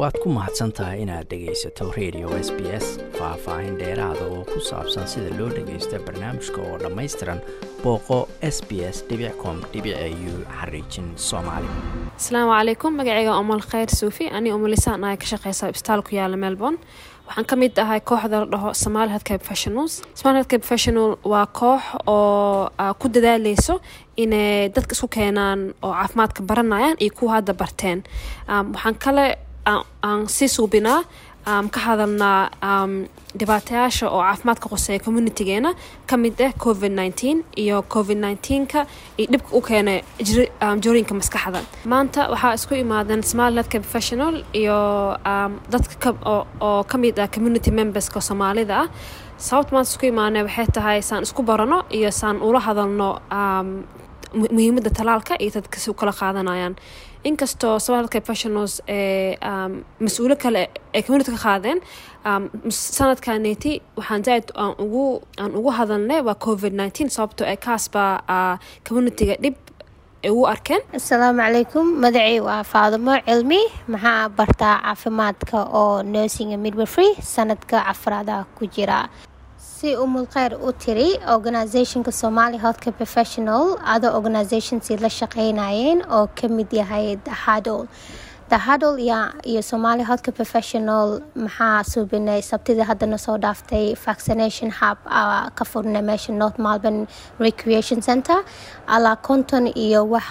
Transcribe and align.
waad 0.00 0.16
ku 0.22 0.28
mahadsan 0.36 0.70
tahay 0.76 1.02
inaad 1.04 1.26
dhegaysato 1.30 1.84
radio 2.00 2.28
s 2.46 2.48
b 2.56 2.60
s 2.84 2.86
faah-faahin 3.18 3.74
dheeraada 3.80 4.24
oo 4.34 4.42
ku 4.52 4.58
saabsan 4.70 5.04
sida 5.12 5.30
loo 5.38 5.48
dhagaysto 5.56 5.96
barnaamijka 6.06 6.60
oo 6.68 6.76
dhammaystiran 6.82 7.40
booqo 7.82 8.18
s 8.54 8.58
b 8.68 8.70
s 8.94 8.98
com 9.42 9.56
u 9.78 9.80
xariijin 10.58 11.08
soomaali. 11.28 11.68
Asalaamu 12.18 12.52
calaykum 12.56 12.92
magacayga 13.00 13.32
umal 13.42 13.60
khayr 13.70 13.88
suufi. 14.00 14.24
Ani 14.36 14.52
umalisaan 14.56 15.04
ahay 15.04 15.16
ka 15.22 15.26
shaqeysa 15.32 15.68
isbitaal 15.72 16.02
ku 16.06 16.16
yaalla 16.16 16.36
melbourne. 16.44 16.78
Waxaan 17.26 17.46
ka 17.50 17.56
mid 17.56 17.74
ahay 17.84 18.00
kooxda 18.00 18.36
la 18.42 18.46
dhaho 18.54 18.68
somaali 18.84 19.10
healthcare 19.14 19.38
professionals. 19.44 19.92
Somaali 20.18 20.36
healthcare 20.40 20.62
professional 20.64 21.10
waa 21.32 21.46
koox 21.60 21.82
oo 22.06 22.70
ku 23.00 23.06
dadaaleyso 23.14 23.74
inay 24.16 24.68
dadka 24.74 24.92
isku 24.96 25.08
keenaan 25.16 25.60
oo 25.84 25.92
caafimaadka 25.92 26.40
baranayaan 26.50 26.96
iyo 27.04 27.12
kuwa 27.18 27.32
hadda 27.36 27.52
barteen. 27.60 27.98
Waxaan 28.48 28.96
kale 29.04 29.26
aan 30.08 30.20
sii 30.36 30.48
suubinaa 30.56 31.00
ka 31.74 31.80
hadalnaa 31.86 32.40
dhibaatayaasha 33.40 34.06
oo 34.10 34.20
caafimaadka 34.26 34.66
qoseeya 34.72 34.98
communitygeena. 35.06 35.70
Ka 36.08 36.16
mid 36.16 36.40
ah 36.46 36.52
covid 36.64 36.92
nteen 36.98 37.38
iyo 37.62 37.76
covid 37.94 38.18
nteenka 38.24 38.80
iyo 39.18 39.26
dhibka 39.32 39.50
u 39.58 39.60
keena 39.68 39.92
jorooyinka 40.82 41.14
maskaxda. 41.20 41.60
Maanta 41.92 42.20
waxaa 42.32 42.54
isku 42.58 42.74
imaadeen 42.74 43.22
somali 43.30 43.54
healthcare 43.56 43.82
professional 43.86 44.34
iyo 44.60 44.78
dadka 45.72 46.10
oo 46.68 46.82
ka 46.90 46.96
mid 46.98 47.18
ah 47.18 47.28
community 47.34 47.70
memberska 47.70 48.20
soomaalida. 48.28 48.74
Ah 48.82 48.88
sababta 49.46 49.72
maanta 49.74 49.90
isku 49.92 50.04
imaanay 50.12 50.42
waxay 50.48 50.66
tahay 50.76 50.98
saan 51.08 51.22
isku 51.26 51.42
barano 51.42 51.78
iyo 51.98 52.10
saan 52.20 52.36
ula 52.48 52.60
hadalno 52.66 53.08
muhiimadda 54.34 54.90
talaalka 54.98 55.34
iyo 55.42 55.50
dadka 55.56 55.78
si 55.82 55.90
u 55.90 55.94
kala 55.94 56.12
qaadanayaan. 56.12 56.74
Inkastoo 57.24 57.78
somal 57.84 58.00
healthcare 58.00 58.24
professionals 58.24 58.74
ee 58.88 59.36
mas'uulo 60.04 60.36
kale 60.42 60.62
ay 60.94 61.02
community 61.06 61.30
ka 61.36 61.40
qaadeen 61.46 61.78
sanadkaneti 62.96 63.72
waxaan 63.96 64.22
zaaid 64.24 64.46
aan 64.56 65.52
ugu 65.58 65.70
hadalnay 65.78 66.20
waa 66.26 66.34
covid 66.46 66.72
nineteen 66.80 67.10
sababtoo 67.10 67.46
ee 67.52 67.56
kaasbaa 67.66 68.58
communityga 68.88 69.34
dhib 69.42 69.56
ugu 70.30 70.44
arkeen. 70.46 70.80
Asalaamu 70.98 71.40
calaykum 71.42 71.86
magacay 72.04 72.40
waa 72.48 72.62
faadimo 72.72 73.12
cilmi 73.26 73.60
maxaa 73.92 74.28
bartaa 74.38 74.76
caafimaadka 74.84 75.58
oo 75.80 76.02
nursing 76.02 76.56
midwifery? 76.64 77.10
Sanadka 77.34 77.76
afraada 77.92 78.44
ku 78.58 78.64
jira 78.74 79.08
si 79.80 79.96
umul 79.96 80.26
kheyr 80.34 80.52
u 80.68 80.72
tiri 80.72 81.08
organisationka 81.34 82.12
somali 82.12 82.58
healthcare 82.64 82.92
professional 83.00 83.64
adoo 83.94 84.12
organisationsi 84.18 84.96
la 85.04 85.08
shaqeynayeen 85.18 85.98
oo 86.16 86.26
ka 86.40 86.48
mid 86.56 86.72
yahay 86.80 87.16
dahadol 87.28 87.86
dahadol 88.50 88.98
iyo 89.50 89.62
somali 89.70 90.02
healthcare 90.08 90.36
professional 90.40 91.08
maxaa 91.44 91.82
suubinay 91.92 92.40
sabtidii 92.50 92.86
haddana 92.90 93.18
soo 93.26 93.36
dhaaftay 93.44 93.86
vaccination 94.06 94.70
hub 94.80 94.98
ka 95.58 95.64
furnay 95.70 96.02
meesha 96.10 96.32
north 96.42 96.58
melbourne 96.66 97.06
recreation 97.46 98.00
center 98.08 98.38
alaa 98.96 99.16
konton 99.28 99.66
iyo 99.86 100.00
wax 100.14 100.26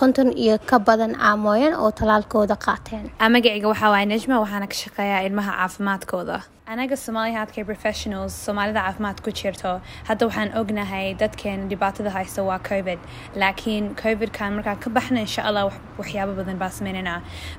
konton 0.00 0.32
iyo 0.44 0.58
ka 0.70 0.78
badan 0.78 1.14
aamooyan 1.28 1.74
oo 1.82 1.90
talaalkooda 2.00 2.56
qaateen. 2.66 3.04
Magacayga 3.34 3.68
waxaa 3.72 3.90
waaya 3.94 4.06
nejma 4.06 4.40
waxaana 4.44 4.66
ka 4.72 4.76
shaqeeyaa 4.82 5.22
ilmaha 5.28 5.52
caafimaadkooda 5.60 6.36
anaga 6.72 6.96
somaali 6.96 7.32
healthcare 7.36 7.64
professionals 7.70 8.32
soomaalida 8.46 8.80
caafimaad 8.84 9.18
ku 9.24 9.30
jirto 9.40 9.70
hadda 10.08 10.26
waxaan 10.28 10.50
ognahay 10.60 11.06
dadkeen 11.22 11.60
dhibaatada 11.70 12.10
haysta 12.16 12.40
waa 12.48 12.58
covid. 12.68 12.98
Laakiin 13.42 13.84
covidkan 14.02 14.52
markaan 14.56 14.78
ka 14.84 14.90
baxna 14.96 15.20
insha 15.26 15.42
allah 15.48 15.64
waxyaabo 16.00 16.32
badan 16.38 16.56
baa 16.62 16.70
sameynanaa 16.78 17.18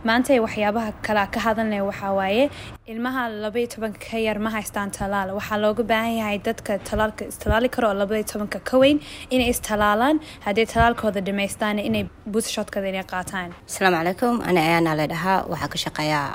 maanta 0.09 0.39
waxyaabaha 0.45 0.91
kale 1.07 1.23
ka 1.35 1.39
hadalnay 1.47 1.81
waxaa 1.89 2.13
waaye 2.19 2.45
ilmaha 2.93 3.21
labaiyo 3.43 3.67
tobanka 3.75 3.99
ka 4.09 4.17
yar 4.27 4.37
ma 4.45 4.49
haystaan 4.57 4.89
talaal. 4.99 5.29
Waxaa 5.39 5.57
looga 5.65 5.83
baahan 5.91 6.15
yahay 6.21 6.37
dadka 6.49 6.79
talaalka 6.89 7.23
istalaali 7.33 7.69
karo 7.75 7.87
oo 7.91 7.97
labaiyo 8.01 8.25
tobanka 8.33 8.59
ka 8.69 8.75
weyn 8.83 8.97
inay 9.29 9.49
istalaalaan 9.53 10.17
haddii 10.47 10.65
talaalkooda 10.73 11.21
dhamaystaan 11.27 11.77
inay 11.89 12.03
buutshoodkooda 12.31 12.87
inay 12.93 13.05
qaataan. 13.13 13.53
Asalaamu 13.69 13.97
calaykum 14.01 14.33
ani 14.49 14.59
ayaana 14.67 14.97
la 14.99 15.05
waxaa 15.53 15.69
ka 15.73 15.77
shaqeeyaa 15.85 16.25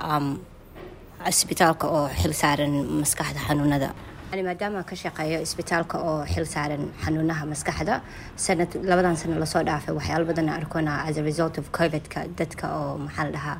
isbitaalka 1.28 1.86
oo 1.88 2.08
xil 2.08 2.32
saaran 2.32 2.72
maskaxda 3.00 3.41
xanuunada. 3.48 3.92
Maadaama 4.32 4.84
ka 4.86 4.94
shaqeeyo 4.97 5.41
isbitaalka 5.42 5.98
oo 5.98 6.25
xil 6.25 6.47
saaran 6.47 6.88
xanuunaha 7.04 7.44
maskaxda 7.53 8.00
sanad 8.36 8.72
labadan 8.88 9.16
sano 9.16 9.38
la 9.38 9.47
soo 9.47 9.62
dhaafay 9.62 9.94
waxyaala 9.94 10.25
badan 10.26 10.48
arkona 10.48 11.04
as 11.08 11.19
a 11.19 11.22
result 11.22 11.58
of 11.58 11.70
covidka 11.72 12.26
dadka 12.38 12.66
oo 12.72 12.98
maxaa 12.98 13.25
la 13.25 13.31
dhahaa 13.36 13.58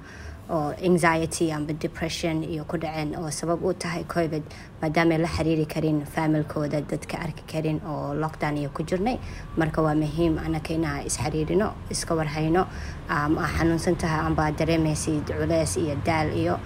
oo 0.51 0.73
anxiety 0.89 1.53
amba 1.53 1.73
depression 1.73 2.43
iyo 2.45 2.65
ku 2.65 2.77
dhaceen 2.79 3.15
oo 3.19 3.31
sabab 3.31 3.63
u 3.65 3.73
tahay 3.75 4.05
covid 4.05 4.43
maadaama 4.83 5.19
la 5.19 5.29
xiriiri 5.29 5.67
karin 5.67 5.99
faamilkooda 6.15 6.81
dadka 6.91 7.19
arki 7.25 7.43
karin 7.53 7.79
oo 7.87 8.15
lockdown 8.15 8.57
iyo 8.57 8.71
ku 8.71 8.83
jirnay. 8.83 9.19
Marka 9.57 9.83
waa 9.83 9.95
muhiim 9.95 10.39
anaka 10.39 10.73
inaa 10.75 11.03
isxiriirino 11.07 11.75
iska 11.91 12.15
warhayno 12.15 12.67
xanuunsan 13.59 13.97
tahay 14.01 14.21
amba 14.27 14.51
dareemaysid 14.59 15.27
culeys 15.39 15.77
iyo 15.77 15.95
daal 16.07 16.31
iyo 16.43 16.59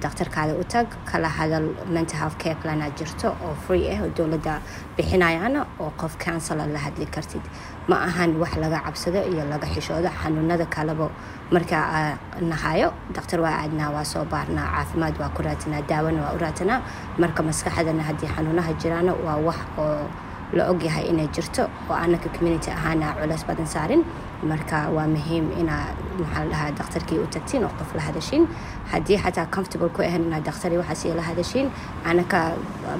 daktarkaada 0.00 0.54
u 0.60 0.64
tag 0.64 0.86
kala 1.10 1.28
hadal 1.28 1.66
mental 1.94 2.18
health 2.20 2.38
care 2.38 2.54
plana 2.62 2.90
jirto 2.98 3.28
oo 3.44 3.54
free 3.66 3.84
ah 3.92 4.00
oo 4.02 4.08
dowladda 4.16 4.54
bixinayana 4.96 5.66
oo 5.80 5.90
qof 6.00 6.16
councila 6.24 6.66
la 6.66 6.78
hadli 6.78 7.06
kartid. 7.06 7.42
Ma 7.88 7.96
ahan 8.08 8.36
wax 8.40 8.56
laga 8.56 8.80
cabsado 8.86 9.20
iyo 9.32 9.44
laga 9.52 9.66
xishoodo 9.74 10.08
xanuunada 10.22 10.66
kaleba 10.66 11.10
markaa 11.50 12.16
nahayo 12.40 12.92
daktar 13.16 13.40
waa 13.40 13.54
aadnaa 13.62 13.90
waa 13.96 14.04
soo 14.04 14.24
baarnaa 14.24 14.66
caafimaad 14.74 15.14
waa 15.20 15.28
ku 15.36 15.42
raatanaa 15.42 15.82
daawona 15.88 16.20
waa 16.22 16.32
u 16.36 16.38
raatanaa 16.38 16.80
marka 17.18 17.42
maskaxdana 17.42 18.02
haddii 18.08 18.28
xanuunaha 18.36 18.72
jiraana 18.82 19.12
waa 19.26 19.36
wax 19.48 19.60
oo 19.78 20.08
la 20.52 20.64
ogyahay 20.72 21.04
inay 21.12 21.28
jirto 21.36 21.62
oo 21.90 21.94
anaka 22.04 22.28
community 22.36 22.70
ahaana 22.70 23.12
culeys 23.20 23.44
badan 23.48 23.66
saarin 23.66 24.02
marka 24.50 24.78
waa 24.96 25.06
muhiim 25.14 25.46
inaa 25.60 25.86
maxaa 26.20 26.44
la 26.44 26.50
dhahaa 26.52 26.70
daktarkii 26.80 27.18
u 27.18 27.26
tagtiin 27.36 27.64
oo 27.64 27.72
qof 27.78 27.94
la 27.94 28.02
hadashiin. 28.08 28.44
Haddii 28.92 29.18
xataa 29.24 29.46
comfortable 29.54 29.88
ku 29.88 30.02
ahayn 30.02 30.24
inaa 30.28 30.40
daktari 30.40 30.76
waxaas 30.82 31.14
la 31.16 31.22
hadashiin 31.30 31.70
anaka 32.04 32.38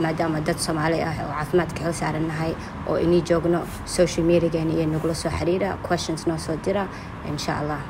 maadaama 0.02 0.40
dad 0.46 0.58
soomaali 0.66 0.98
ah 1.02 1.14
oo 1.26 1.30
caafimaadka 1.38 1.80
xil 1.84 1.92
saaran 2.00 2.26
nahay 2.32 2.52
oo 2.88 2.96
inii 3.04 3.22
joogno 3.30 3.60
social 3.86 4.24
mediageena 4.26 4.72
iyo 4.72 4.86
nagula 4.94 5.14
soo 5.14 5.30
xiriira 5.38 5.76
questions 5.88 6.26
noo 6.26 6.38
soo 6.46 6.56
dira 6.64 6.84
insha 7.30 7.52
allah 7.60 7.80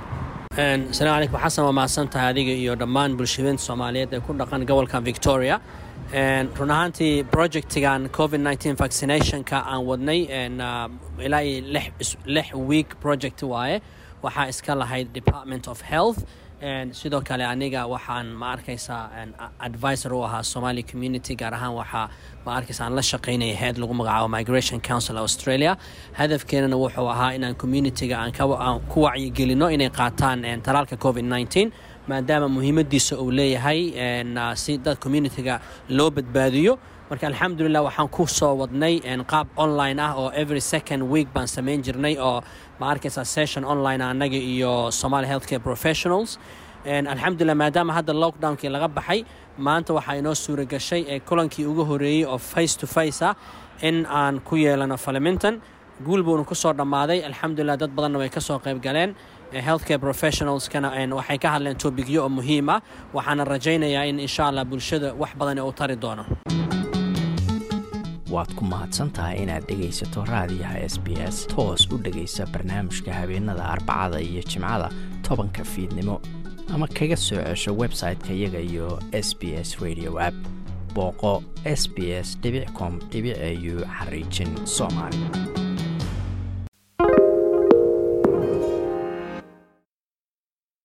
asalaamu 0.58 1.14
calaykum 1.16 1.40
xasan 1.44 1.64
waa 1.64 1.72
mahadsan 1.78 2.08
tahay 2.12 2.28
adiga 2.32 2.52
iyo 2.62 2.74
dhammaan 2.80 3.16
bulshadeenta 3.18 3.62
soomaaliyeed 3.68 4.12
ee 4.16 4.20
ku 4.26 4.32
dhaqan 4.40 4.66
gobolka 4.70 5.00
victoria 5.10 5.60
run 6.12 6.70
ahaantii 6.70 7.24
projectigan 7.24 8.08
covid 8.08 8.40
nteen 8.40 8.76
vaccinationka 8.76 9.58
aan 9.66 9.84
wadnay 9.86 10.20
ilaa 11.26 11.40
iyo 11.42 11.84
lix 12.26 12.54
week 12.54 13.00
project 13.00 13.42
waaye. 13.42 13.80
Waxaa 14.22 14.48
iska 14.48 14.74
lahayd 14.74 15.12
department 15.12 15.68
of 15.68 15.82
health. 15.82 16.24
Sidoo 16.92 17.20
kale 17.20 17.44
aniga 17.44 17.86
waxaan 17.86 18.26
ma 18.34 18.52
arkaysaa 18.56 19.10
advisor 19.60 20.12
u 20.14 20.22
ahaa 20.24 20.42
somali 20.42 20.82
community 20.82 21.34
gaar 21.36 21.52
ahaan 21.54 21.74
waxaa 21.74 22.08
ma 22.46 22.56
arkaysa 22.56 22.84
aan 22.84 22.94
la 22.94 23.02
shaqaynaya 23.02 23.54
head 23.54 23.76
lagu 23.78 23.94
magacaabo 23.94 24.28
migration 24.28 24.80
council 24.80 25.18
australia. 25.18 25.76
Hadafkeenana 26.18 26.76
wuxuu 26.76 27.08
ahaa 27.10 27.30
inaan 27.36 27.54
communityga 27.54 28.16
aan 28.18 28.80
ku 28.88 29.02
wacyigelino 29.02 29.68
inay 29.70 29.90
qaataan 29.90 30.62
talaalka 30.62 30.96
covid 30.96 31.24
nteen 31.24 31.72
maadaama 32.08 32.48
muhiimadiisa 32.56 33.16
uu 33.22 33.30
leeyahay 33.30 33.80
si 34.54 34.78
dad 34.78 34.96
communitiga 35.04 35.60
loo 35.88 36.10
badbaadiyo. 36.10 36.78
Marka 37.10 37.26
alxamdulilah 37.26 37.82
waxaan 37.88 38.08
ku 38.16 38.26
soo 38.26 38.54
wadnay 38.60 39.00
qaab 39.32 39.46
online 39.56 39.98
ah 40.06 40.12
oo 40.20 40.30
every 40.42 40.60
second 40.60 41.02
week 41.12 41.28
baan 41.34 41.46
samayn 41.46 41.82
jirnay 41.82 42.16
oo 42.18 42.42
ma 42.80 42.94
session 43.24 43.64
online 43.64 44.02
annaga 44.02 44.36
iyo 44.36 44.90
somaali 44.90 45.26
healthcare 45.26 45.58
professionals. 45.68 46.38
Alxamdulilah 46.86 47.56
maadaama 47.62 47.92
hadda 47.92 48.12
lockdownkii 48.12 48.68
laga 48.68 48.88
baxay 48.88 49.24
maanta 49.58 49.94
waxaa 49.94 50.16
inoo 50.20 50.34
suura 50.34 50.64
ee 50.92 51.20
kulankii 51.20 51.64
ugu 51.66 51.84
horeeyey 51.84 52.24
oo 52.24 52.38
face 52.38 52.76
to 52.80 52.86
face 52.86 53.22
ah 53.24 53.34
in 53.82 54.06
aan 54.06 54.40
ku 54.40 54.56
yeelano 54.56 54.96
faliminton 54.96 55.60
guul 56.04 56.22
buuna 56.22 56.44
ku 56.46 56.54
soo 56.54 56.72
dhammaaday. 56.72 57.22
Alxamdulilah 57.24 57.76
dad 57.78 57.90
badanna 57.96 58.18
way 58.18 58.28
ka 58.28 58.40
soo 58.40 58.58
qayb 58.58 58.80
galeen. 58.82 59.14
Healthcare 59.52 59.98
professionalskana 59.98 60.88
waxay 61.18 61.38
ka 61.38 61.48
hadleen 61.54 61.76
tobigyo 61.76 62.22
oo 62.24 62.28
muhiim 62.28 62.68
waxaana 63.14 63.44
rajaynayaa 63.44 64.04
in 64.08 64.18
insha 64.20 64.46
allah 64.48 64.64
bulshada 64.64 65.14
wax 65.14 65.32
badan 65.38 65.58
u 65.60 65.72
tari 65.72 65.96
doono. 65.96 66.24
Waad 68.28 68.50
ku 68.56 68.64
mahadsantahay 68.64 69.40
inaad 69.42 69.64
dhegaysato 69.68 70.24
raadiyaha 70.28 70.78
s 70.84 70.98
b 71.00 71.16
s. 71.16 71.46
Toos 71.46 71.88
u 71.90 71.96
dhegaysa 71.98 72.44
barnaamijka 72.52 73.12
habeenada 73.12 73.64
arbacada 73.64 74.20
iyo 74.20 74.42
jimcada 74.42 74.90
tobanka 75.22 75.64
fiidnimo. 75.64 76.20
Ama 76.74 76.86
kaga 76.88 77.16
soo 77.16 77.40
cesho 77.40 77.72
website-ka 77.72 78.32
iyaga 78.36 78.60
iyo 78.60 78.98
s 79.12 79.32
b 79.32 79.56
s 79.56 79.80
radio 79.80 80.20
app. 80.20 80.36
Booqo 80.94 81.42
s 81.64 81.88
b 81.88 82.12
s 82.12 82.36
com 82.76 83.00
au 83.00 83.74
xariijin 83.96 84.52
soomaali 84.66 85.18